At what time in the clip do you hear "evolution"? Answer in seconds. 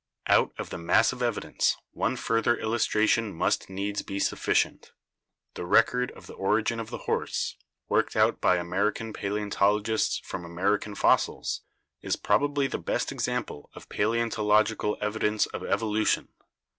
15.63-16.29